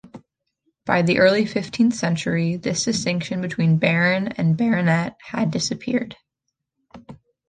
[0.83, 6.15] By the early fifteenth century, this distinction between baron and banneret had disappeared.